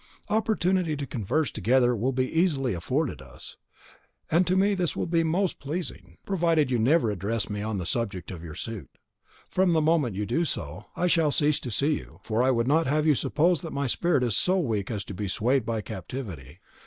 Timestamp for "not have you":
12.67-13.13